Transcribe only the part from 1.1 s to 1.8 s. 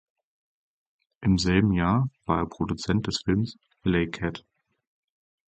Im selben